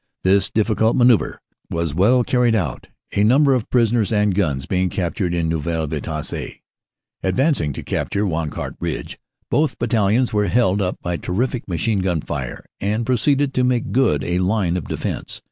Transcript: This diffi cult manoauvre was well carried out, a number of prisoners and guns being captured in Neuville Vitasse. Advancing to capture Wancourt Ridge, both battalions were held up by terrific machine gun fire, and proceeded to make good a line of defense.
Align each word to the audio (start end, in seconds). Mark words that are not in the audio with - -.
This 0.23 0.49
diffi 0.49 0.75
cult 0.75 0.95
manoauvre 0.97 1.37
was 1.69 1.93
well 1.93 2.23
carried 2.23 2.55
out, 2.55 2.87
a 3.13 3.23
number 3.23 3.53
of 3.53 3.69
prisoners 3.69 4.11
and 4.11 4.33
guns 4.33 4.65
being 4.65 4.89
captured 4.89 5.31
in 5.31 5.47
Neuville 5.47 5.85
Vitasse. 5.85 6.59
Advancing 7.21 7.71
to 7.73 7.83
capture 7.83 8.25
Wancourt 8.25 8.77
Ridge, 8.79 9.19
both 9.51 9.77
battalions 9.77 10.33
were 10.33 10.47
held 10.47 10.81
up 10.81 10.97
by 11.03 11.17
terrific 11.17 11.67
machine 11.67 11.99
gun 11.99 12.19
fire, 12.19 12.65
and 12.79 13.05
proceeded 13.05 13.53
to 13.53 13.63
make 13.63 13.91
good 13.91 14.23
a 14.23 14.39
line 14.39 14.75
of 14.75 14.87
defense. 14.87 15.39